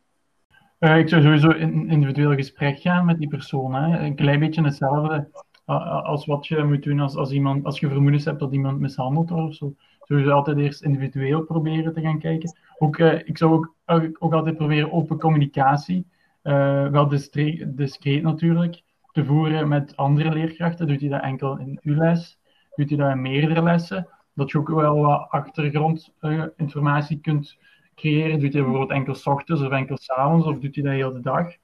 Eh, 0.79 0.97
ik 0.97 1.09
zou 1.09 1.21
sowieso 1.21 1.49
in 1.49 1.69
een 1.73 1.89
individueel 1.89 2.33
gesprek 2.33 2.79
gaan 2.79 3.05
met 3.05 3.17
die 3.19 3.27
persoon. 3.27 3.73
Hè. 3.73 3.99
Een 3.99 4.15
klein 4.15 4.39
beetje 4.39 4.63
hetzelfde 4.63 5.29
uh, 5.67 6.03
als 6.05 6.25
wat 6.25 6.47
je 6.47 6.63
moet 6.63 6.83
doen 6.83 6.99
als, 6.99 7.15
als, 7.15 7.31
iemand, 7.31 7.65
als 7.65 7.79
je 7.79 7.87
vermoedens 7.87 8.25
hebt 8.25 8.39
dat 8.39 8.53
iemand 8.53 8.79
mishandeld 8.79 9.29
wordt 9.29 9.47
of 9.47 9.55
zo. 9.55 9.75
Sowieso 10.09 10.31
altijd 10.31 10.57
eerst 10.57 10.83
individueel 10.83 11.41
proberen 11.41 11.93
te 11.93 12.01
gaan 12.01 12.19
kijken. 12.19 12.57
Ook, 12.77 12.97
uh, 12.97 13.13
ik 13.13 13.37
zou 13.37 13.53
ook, 13.53 13.75
ook, 13.85 14.15
ook, 14.19 14.33
altijd 14.33 14.57
proberen 14.57 14.91
open 14.91 15.19
communicatie, 15.19 16.07
uh, 16.43 16.87
wel 16.87 17.07
discreet, 17.07 18.23
natuurlijk, 18.23 18.81
te 19.11 19.25
voeren 19.25 19.67
met 19.67 19.95
andere 19.95 20.29
leerkrachten. 20.29 20.87
Doet 20.87 20.99
hij 20.99 21.09
dat 21.09 21.21
enkel 21.21 21.57
in 21.57 21.79
uw 21.83 21.95
les? 21.95 22.39
Doet 22.75 22.89
hij 22.89 22.97
dat 22.97 23.11
in 23.11 23.21
meerdere 23.21 23.63
lessen? 23.63 24.07
Dat 24.33 24.51
je 24.51 24.57
ook 24.57 24.69
wel 24.69 24.99
wat 24.99 25.27
achtergrondinformatie 25.29 27.19
kunt 27.19 27.57
creëren. 27.95 28.39
Doet 28.39 28.53
hij 28.53 28.61
bijvoorbeeld 28.61 28.91
enkel 28.91 29.15
s 29.15 29.27
ochtends 29.27 29.61
of 29.61 29.71
enkel 29.71 29.97
s 29.97 30.09
avonds 30.09 30.45
of 30.45 30.59
doet 30.59 30.75
hij 30.75 30.83
dat 30.83 30.93
heel 30.93 31.13
de 31.13 31.21
dag? 31.21 31.55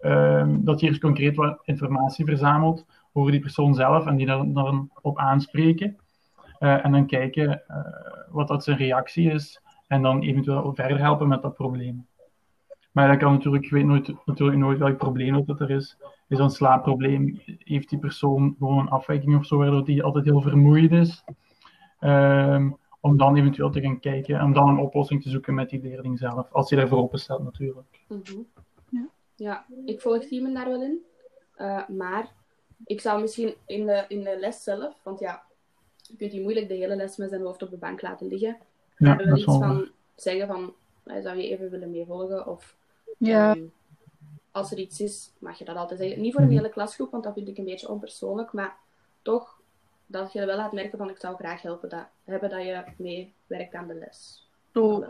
Um, 0.00 0.64
dat 0.64 0.80
je 0.80 0.86
eerst 0.86 1.00
concreet 1.00 1.36
wat 1.36 1.58
informatie 1.64 2.24
verzamelt 2.24 2.86
over 3.12 3.30
die 3.32 3.40
persoon 3.40 3.74
zelf 3.74 4.06
en 4.06 4.16
die 4.16 4.26
dan, 4.26 4.52
dan 4.52 4.90
op 5.02 5.18
aanspreken. 5.18 5.96
Uh, 6.60 6.84
en 6.84 6.92
dan 6.92 7.06
kijken 7.06 7.62
uh, 7.68 7.76
wat 8.30 8.48
dat 8.48 8.64
zijn 8.64 8.76
reactie 8.76 9.30
is 9.30 9.60
en 9.86 10.02
dan 10.02 10.22
eventueel 10.22 10.74
verder 10.74 10.98
helpen 10.98 11.28
met 11.28 11.42
dat 11.42 11.54
probleem. 11.54 12.06
Maar 12.92 13.08
dat 13.08 13.18
kan 13.18 13.32
natuurlijk, 13.32 13.64
ik 13.64 13.70
weet 13.70 13.84
nooit, 13.84 14.14
natuurlijk 14.24 14.58
nooit 14.58 14.78
welk 14.78 14.96
probleem 14.96 15.44
dat 15.44 15.60
er 15.60 15.70
is. 15.70 15.96
Is 16.28 16.38
dat 16.38 16.40
een 16.40 16.50
slaapprobleem? 16.50 17.40
Heeft 17.58 17.88
die 17.88 17.98
persoon 17.98 18.54
gewoon 18.58 18.78
een 18.78 18.88
afwijking 18.88 19.36
of 19.36 19.46
zo, 19.46 19.56
waardoor 19.56 19.84
die 19.84 20.02
altijd 20.02 20.24
heel 20.24 20.40
vermoeid 20.40 20.92
is? 20.92 21.24
Um, 22.00 22.76
om 23.00 23.16
dan 23.16 23.36
eventueel 23.36 23.70
te 23.70 23.80
gaan 23.80 24.00
kijken, 24.00 24.42
om 24.42 24.52
dan 24.52 24.68
een 24.68 24.78
oplossing 24.78 25.22
te 25.22 25.28
zoeken 25.28 25.54
met 25.54 25.70
die 25.70 25.82
leerling 25.82 26.18
zelf, 26.18 26.52
als 26.52 26.70
hij 26.70 26.78
daarvoor 26.78 26.98
open 26.98 27.18
staat 27.18 27.42
natuurlijk. 27.42 28.04
Mm 28.08 28.22
-hmm. 28.24 28.46
ja. 28.88 29.08
ja, 29.34 29.66
ik 29.84 30.00
volg 30.00 30.22
Simon 30.22 30.54
daar 30.54 30.68
wel 30.68 30.82
in. 30.82 31.04
Uh, 31.56 31.88
maar 31.88 32.32
ik 32.84 33.00
zou 33.00 33.20
misschien 33.20 33.54
in 33.66 33.86
de, 33.86 34.04
in 34.08 34.22
de 34.22 34.36
les 34.38 34.62
zelf, 34.62 35.00
want 35.02 35.18
ja, 35.18 35.42
je 36.06 36.16
kunt 36.16 36.30
die 36.30 36.42
moeilijk 36.42 36.68
de 36.68 36.74
hele 36.74 36.96
les 36.96 37.16
met 37.16 37.28
zijn 37.28 37.42
hoofd 37.42 37.62
op 37.62 37.70
de 37.70 37.76
bank 37.76 38.02
laten 38.02 38.26
liggen. 38.26 38.56
Ja, 38.98 39.16
wel 39.16 39.26
dat 39.26 39.38
iets 39.38 39.46
is 39.46 39.58
wel 39.58 39.58
van 39.58 39.88
zeggen 40.14 40.46
van, 40.46 40.74
uh, 41.04 41.22
zou 41.22 41.36
je 41.36 41.48
even 41.48 41.70
willen 41.70 41.90
meevolgen? 41.90 42.46
Of 42.46 42.76
Ja. 43.18 43.50
um, 43.56 43.72
als 44.50 44.72
er 44.72 44.78
iets 44.78 45.00
is, 45.00 45.30
mag 45.38 45.58
je 45.58 45.64
dat 45.64 45.76
altijd 45.76 46.00
zeggen. 46.00 46.20
Niet 46.20 46.32
voor 46.32 46.42
een 46.42 46.50
hele 46.50 46.68
klasgroep, 46.68 47.10
want 47.10 47.24
dat 47.24 47.34
vind 47.34 47.48
ik 47.48 47.58
een 47.58 47.64
beetje 47.64 47.88
onpersoonlijk, 47.88 48.52
maar 48.52 48.76
toch 49.22 49.60
dat 50.06 50.32
je 50.32 50.46
wel 50.46 50.56
laat 50.56 50.72
merken 50.72 50.98
van 50.98 51.10
ik 51.10 51.16
zou 51.18 51.36
graag 51.36 51.62
helpen 51.62 51.88
dat, 51.88 52.06
hebben 52.24 52.50
dat 52.50 52.62
je 52.62 52.84
meewerkt 52.96 53.74
aan 53.74 53.88
de 53.88 53.94
les. 53.94 54.48
Zo, 54.72 55.04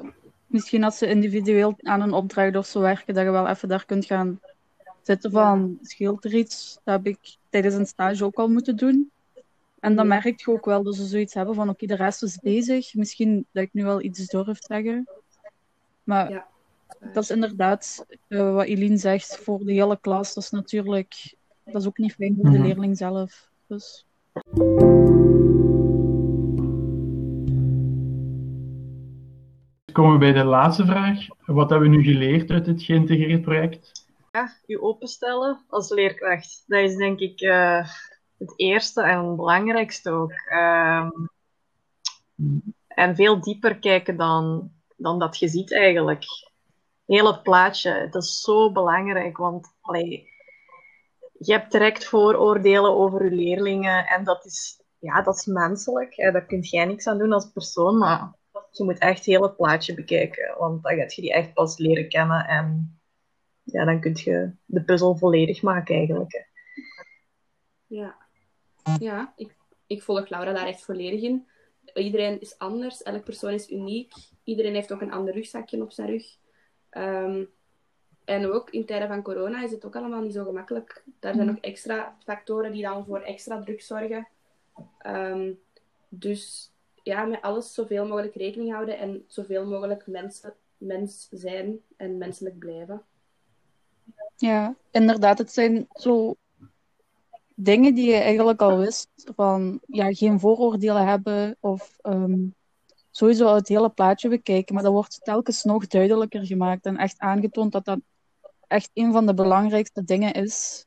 misschien 0.46 0.84
als 0.84 0.98
ze 0.98 1.06
individueel 1.06 1.74
aan 1.82 2.00
een 2.00 2.12
opdracht 2.12 2.56
of 2.56 2.66
zo 2.66 2.80
werken, 2.80 3.14
dat 3.14 3.24
je 3.24 3.30
wel 3.30 3.48
even 3.48 3.68
daar 3.68 3.84
kunt 3.86 4.04
gaan 4.04 4.40
zitten 5.02 5.30
van, 5.30 5.78
scheelt 5.82 6.24
er 6.24 6.34
iets? 6.34 6.78
Dat 6.84 6.94
heb 6.96 7.06
ik 7.06 7.36
tijdens 7.50 7.74
een 7.74 7.86
stage 7.86 8.24
ook 8.24 8.36
al 8.36 8.48
moeten 8.48 8.76
doen. 8.76 9.10
En 9.86 9.96
dan 9.96 10.06
merk 10.06 10.40
je 10.40 10.50
ook 10.50 10.64
wel 10.64 10.82
dat 10.82 10.94
ze 10.94 11.04
zoiets 11.04 11.34
hebben 11.34 11.54
van, 11.54 11.68
oké, 11.68 11.86
de 11.86 11.94
rest 11.96 12.22
is 12.22 12.38
bezig. 12.38 12.94
Misschien 12.94 13.46
dat 13.52 13.62
ik 13.62 13.72
nu 13.72 13.84
wel 13.84 14.02
iets 14.02 14.26
durf 14.26 14.58
zeggen. 14.62 15.08
Maar 16.04 16.30
Ja. 16.30 16.46
dat 17.12 17.22
is 17.22 17.30
inderdaad 17.30 18.06
uh, 18.28 18.54
wat 18.54 18.64
Eline 18.66 18.96
zegt, 18.96 19.36
voor 19.38 19.64
de 19.64 19.72
hele 19.72 19.98
klas. 20.00 20.34
Dat 20.34 20.44
is 20.44 20.50
natuurlijk, 20.50 21.34
dat 21.64 21.80
is 21.80 21.86
ook 21.86 21.98
niet 21.98 22.12
fijn 22.14 22.34
voor 22.40 22.50
de 22.50 22.58
Mhm. 22.58 22.66
leerling 22.66 22.96
zelf. 22.96 23.48
Dus... 23.66 24.06
komen 29.92 30.12
we 30.12 30.18
bij 30.18 30.32
de 30.32 30.44
laatste 30.44 30.86
vraag. 30.86 31.26
Wat 31.44 31.70
hebben 31.70 31.90
we 31.90 31.96
nu 31.96 32.02
geleerd 32.02 32.50
uit 32.50 32.64
dit 32.64 32.82
geïntegreerd 32.82 33.42
project? 33.42 34.06
Ja, 34.32 34.52
je 34.66 34.82
openstellen 34.82 35.60
als 35.68 35.90
leerkracht. 35.90 36.64
Dat 36.66 36.80
is 36.80 36.96
denk 36.96 37.18
ik 37.18 37.40
uh, 37.40 37.88
het 38.38 38.52
eerste 38.56 39.02
en 39.02 39.26
het 39.26 39.36
belangrijkste 39.36 40.10
ook. 40.10 40.32
Um, 40.52 41.30
en 42.86 43.14
veel 43.14 43.40
dieper 43.40 43.78
kijken 43.78 44.16
dan, 44.16 44.70
dan 44.96 45.18
dat 45.18 45.38
je 45.38 45.48
ziet 45.48 45.72
eigenlijk. 45.72 46.24
Heel 47.06 47.26
het 47.26 47.42
plaatje, 47.42 48.08
dat 48.10 48.22
is 48.22 48.40
zo 48.40 48.72
belangrijk, 48.72 49.36
want 49.36 49.74
allee, 49.80 50.28
je 51.38 51.52
hebt 51.52 51.72
direct 51.72 52.04
vooroordelen 52.04 52.96
over 52.96 53.24
je 53.24 53.30
leerlingen 53.30 54.06
en 54.06 54.24
dat 54.24 54.44
is, 54.44 54.82
ja, 54.98 55.22
dat 55.22 55.36
is 55.36 55.44
menselijk. 55.44 56.16
Hè. 56.16 56.30
Daar 56.32 56.46
kun 56.46 56.60
jij 56.60 56.84
niks 56.84 57.06
aan 57.06 57.18
doen 57.18 57.32
als 57.32 57.50
persoon, 57.52 57.98
maar 57.98 58.34
je 58.70 58.84
moet 58.84 58.98
echt 58.98 59.24
heel 59.24 59.42
het 59.42 59.56
plaatje 59.56 59.94
bekijken, 59.94 60.54
want 60.58 60.82
dan 60.82 60.96
gaat 60.96 61.14
je 61.14 61.22
die 61.22 61.32
echt 61.32 61.52
pas 61.52 61.78
leren 61.78 62.08
kennen 62.08 62.46
en 62.46 62.98
ja, 63.62 63.84
dan 63.84 64.00
kun 64.00 64.12
je 64.14 64.50
de 64.64 64.84
puzzel 64.84 65.16
volledig 65.16 65.62
maken 65.62 65.94
eigenlijk. 65.94 66.32
Hè. 66.32 66.40
Ja, 67.86 68.25
ja 68.98 69.32
ik, 69.36 69.54
ik 69.86 70.02
volg 70.02 70.28
Laura 70.28 70.52
daar 70.52 70.66
echt 70.66 70.84
volledig 70.84 71.22
in. 71.22 71.46
Iedereen 71.94 72.40
is 72.40 72.58
anders, 72.58 73.02
elke 73.02 73.22
persoon 73.22 73.52
is 73.52 73.70
uniek. 73.70 74.12
Iedereen 74.44 74.74
heeft 74.74 74.92
ook 74.92 75.00
een 75.00 75.12
ander 75.12 75.34
rugzakje 75.34 75.82
op 75.82 75.92
zijn 75.92 76.08
rug. 76.08 76.36
Um, 76.90 77.50
en 78.24 78.52
ook 78.52 78.70
in 78.70 78.84
tijden 78.84 79.08
van 79.08 79.22
corona 79.22 79.62
is 79.62 79.70
het 79.70 79.84
ook 79.84 79.96
allemaal 79.96 80.20
niet 80.20 80.32
zo 80.32 80.44
gemakkelijk. 80.44 81.04
Daar 81.18 81.34
zijn 81.34 81.46
nog 81.46 81.58
extra 81.60 82.16
factoren 82.24 82.72
die 82.72 82.82
dan 82.82 83.04
voor 83.04 83.20
extra 83.20 83.62
druk 83.62 83.82
zorgen. 83.82 84.28
Um, 85.06 85.60
dus 86.08 86.72
ja, 87.02 87.24
met 87.24 87.42
alles 87.42 87.74
zoveel 87.74 88.06
mogelijk 88.06 88.34
rekening 88.34 88.72
houden 88.72 88.98
en 88.98 89.24
zoveel 89.26 89.66
mogelijk 89.66 90.06
mensen, 90.06 90.54
mens 90.78 91.28
zijn 91.30 91.80
en 91.96 92.18
menselijk 92.18 92.58
blijven. 92.58 93.02
Ja, 94.36 94.74
inderdaad. 94.90 95.38
Het 95.38 95.52
zijn 95.52 95.88
zo 95.92 96.36
dingen 97.56 97.94
die 97.94 98.10
je 98.10 98.16
eigenlijk 98.16 98.60
al 98.60 98.78
wist. 98.78 99.10
Van 99.36 99.80
ja, 99.86 100.12
geen 100.12 100.40
vooroordelen 100.40 101.06
hebben 101.06 101.56
of 101.60 101.96
um, 102.02 102.54
sowieso 103.10 103.54
het 103.54 103.68
hele 103.68 103.90
plaatje 103.90 104.28
bekijken. 104.28 104.74
Maar 104.74 104.82
dat 104.82 104.92
wordt 104.92 105.24
telkens 105.24 105.64
nog 105.64 105.86
duidelijker 105.86 106.46
gemaakt 106.46 106.84
en 106.84 106.96
echt 106.96 107.18
aangetoond 107.18 107.72
dat 107.72 107.84
dat 107.84 107.98
echt 108.66 108.90
een 108.94 109.12
van 109.12 109.26
de 109.26 109.34
belangrijkste 109.34 110.04
dingen 110.04 110.32
is 110.32 110.86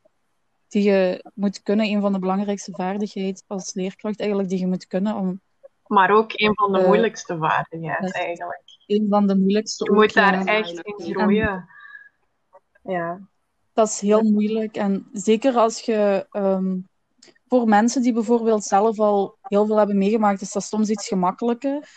die 0.67 0.83
je 0.83 1.31
moet 1.33 1.63
kunnen. 1.63 1.85
Een 1.85 2.01
van 2.01 2.13
de 2.13 2.19
belangrijkste 2.19 2.71
vaardigheden 2.71 3.43
als 3.47 3.73
leerkracht 3.73 4.19
eigenlijk 4.19 4.49
die 4.49 4.59
je 4.59 4.67
moet 4.67 4.87
kunnen 4.87 5.15
om 5.15 5.41
maar 5.89 6.11
ook 6.11 6.31
een 6.33 6.55
van 6.55 6.71
de 6.71 6.79
Uh, 6.79 6.85
moeilijkste 6.85 7.37
vaardigheden 7.37 8.11
eigenlijk. 8.11 8.63
een 8.87 9.07
van 9.09 9.27
de 9.27 9.35
moeilijkste 9.35 9.83
Je 9.83 9.91
moet 9.91 10.13
daar 10.13 10.45
echt 10.45 10.81
in 10.81 11.15
groeien. 11.15 11.69
Ja. 12.83 13.19
Dat 13.79 13.87
is 13.87 13.99
heel 13.99 14.21
moeilijk. 14.21 14.77
En 14.77 15.07
zeker 15.13 15.55
als 15.55 15.79
je 15.79 16.27
ehm, 16.31 16.77
voor 17.47 17.67
mensen 17.67 18.01
die 18.01 18.13
bijvoorbeeld 18.13 18.63
zelf 18.63 18.99
al 18.99 19.37
heel 19.41 19.65
veel 19.65 19.77
hebben 19.77 19.97
meegemaakt, 19.97 20.41
is 20.41 20.51
dat 20.51 20.63
soms 20.63 20.89
iets 20.89 21.07
gemakkelijker. 21.07 21.89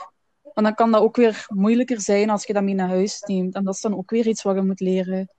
Maar 0.55 0.65
dan 0.65 0.75
kan 0.75 0.91
dat 0.91 1.03
ook 1.03 1.17
weer 1.17 1.47
moeilijker 1.49 2.01
zijn 2.01 2.31
als 2.31 2.45
je 2.45 2.53
dat 2.53 2.63
mee 2.63 2.75
naar 2.75 2.89
huis 2.89 3.21
neemt. 3.21 3.55
En 3.55 3.65
dat 3.65 3.75
is 3.75 3.81
dan 3.81 3.97
ook 3.97 4.11
weer 4.11 4.27
iets 4.27 4.43
wat 4.43 4.55
je 4.55 4.63
moet 4.63 4.81
leren. 4.81 5.31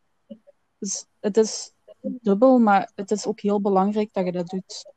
Dus 0.78 1.06
het 1.20 1.38
is 1.38 1.72
dubbel, 2.02 2.60
maar 2.60 2.92
het 2.96 3.12
is 3.12 3.26
ook 3.26 3.40
heel 3.40 3.62
belangrijk 3.62 4.14
dat 4.14 4.26
je 4.26 4.32
dat 4.32 4.48
doet. 4.48 4.94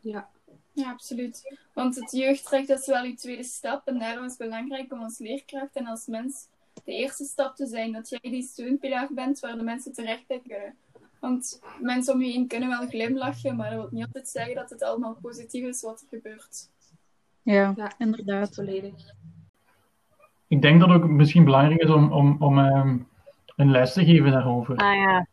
Ja, 0.00 0.28
Ja, 0.72 0.90
absoluut. 0.90 1.56
Want 1.74 1.96
het 1.96 2.10
jeugdrecht 2.10 2.68
is 2.68 2.86
wel 2.86 3.04
je 3.04 3.14
tweede 3.14 3.44
stap 3.44 3.86
en 3.86 3.98
daarom 3.98 4.24
is 4.24 4.30
het 4.30 4.38
belangrijk 4.38 4.92
om 4.92 5.02
als 5.02 5.18
leerkracht 5.18 5.74
en 5.76 5.86
als 5.86 6.06
mens 6.06 6.46
de 6.86 6.92
eerste 6.92 7.24
stap 7.24 7.56
te 7.56 7.66
zijn. 7.66 7.92
Dat 7.92 8.08
jij 8.08 8.30
die 8.30 8.42
steunpilaar 8.42 9.08
bent 9.10 9.40
waar 9.40 9.56
de 9.56 9.62
mensen 9.62 9.92
terecht 9.92 10.24
kunnen. 10.26 10.74
Want 11.20 11.60
mensen 11.80 12.14
om 12.14 12.22
je 12.22 12.32
heen 12.32 12.46
kunnen 12.46 12.68
wel 12.68 12.86
glimlachen, 12.88 13.56
maar 13.56 13.70
dat 13.70 13.78
wil 13.78 13.88
niet 13.90 14.04
altijd 14.04 14.28
zeggen 14.28 14.54
dat 14.54 14.70
het 14.70 14.82
allemaal 14.82 15.16
positief 15.22 15.66
is 15.66 15.82
wat 15.82 16.00
er 16.00 16.06
gebeurt. 16.18 16.70
Ja, 17.42 17.72
Ja. 17.76 17.92
inderdaad. 17.98 18.54
volledig. 18.54 18.94
Ik 20.48 20.62
denk 20.62 20.80
dat 20.80 20.88
het 20.88 21.02
ook 21.02 21.08
misschien 21.10 21.44
belangrijk 21.44 21.82
is 21.82 21.90
om, 21.90 22.12
om, 22.12 22.36
om, 22.38 22.58
ehm, 22.58 22.98
een 23.56 23.70
les 23.70 23.92
te 23.92 24.04
geven 24.04 24.30
daarover. 24.30 24.76
Ah 24.76 24.94
ja. 24.94 25.26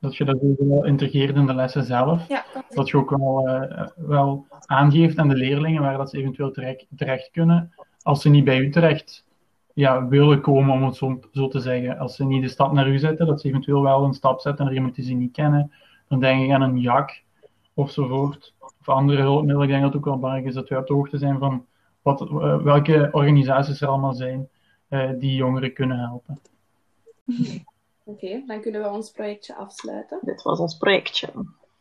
Dat 0.00 0.16
je 0.16 0.24
dat 0.24 0.38
ook 0.42 0.58
wel 0.58 0.84
integreert 0.84 1.36
in 1.36 1.46
de 1.46 1.54
lessen 1.54 1.84
zelf. 1.84 2.28
Ja, 2.28 2.44
kan 2.52 2.62
Dat 2.68 2.88
je 2.88 2.96
ook 2.96 3.10
wel, 3.10 3.48
eh, 3.48 3.86
wel 3.96 4.46
aangeeft 4.66 5.18
aan 5.18 5.28
de 5.28 5.34
leerlingen 5.34 5.82
waar 5.82 5.96
dat 5.96 6.10
ze 6.10 6.18
eventueel 6.18 6.50
terecht, 6.50 6.86
terecht 6.96 7.30
kunnen. 7.30 7.74
Als 8.02 8.22
ze 8.22 8.28
niet 8.28 8.44
bij 8.44 8.58
u 8.58 8.70
terecht 8.70 9.24
ja, 9.74 10.08
willen 10.08 10.40
komen, 10.40 10.74
om 10.74 10.84
het 10.84 10.96
zo, 10.96 11.20
zo 11.32 11.48
te 11.48 11.60
zeggen. 11.60 11.98
Als 11.98 12.16
ze 12.16 12.24
niet 12.24 12.42
de 12.42 12.48
stap 12.48 12.72
naar 12.72 12.88
u 12.88 12.98
zetten, 12.98 13.26
dat 13.26 13.40
ze 13.40 13.48
eventueel 13.48 13.82
wel 13.82 14.04
een 14.04 14.14
stap 14.14 14.40
zetten 14.40 14.64
naar 14.64 14.74
iemand 14.74 14.94
die 14.94 15.04
ze 15.04 15.12
niet 15.12 15.32
kennen. 15.32 15.72
Dan 16.08 16.20
denk 16.20 16.44
ik 16.44 16.50
aan 16.50 16.62
een 16.62 16.80
jak 16.80 17.22
ofzovoort. 17.74 18.54
Of 18.58 18.88
andere 18.88 19.20
hulpmiddelen. 19.20 19.62
Ik 19.62 19.68
denk 19.68 19.82
dat 19.82 19.92
het 19.92 20.00
ook 20.00 20.08
wel 20.08 20.18
belangrijk 20.18 20.46
is 20.46 20.54
dat 20.54 20.68
we 20.68 20.78
op 20.78 20.86
de 20.86 20.94
hoogte 20.94 21.18
zijn 21.18 21.38
van 21.38 21.66
wat, 22.02 22.20
eh, 22.20 22.62
welke 22.62 23.08
organisaties 23.12 23.80
er 23.80 23.88
allemaal 23.88 24.14
zijn 24.14 24.48
eh, 24.88 25.10
die 25.18 25.34
jongeren 25.34 25.72
kunnen 25.72 25.98
helpen. 25.98 26.40
Oké, 28.04 28.42
dan 28.46 28.60
kunnen 28.60 28.82
we 28.82 28.88
ons 28.88 29.10
projectje 29.10 29.54
afsluiten. 29.54 30.18
Dit 30.22 30.42
was 30.42 30.58
ons 30.58 30.76
projectje. 30.76 31.28